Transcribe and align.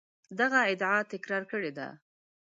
دغه 0.39 0.59
ادعا 0.71 0.97
تکرار 1.13 1.43
کړې 1.51 1.71
ده. 1.77 1.87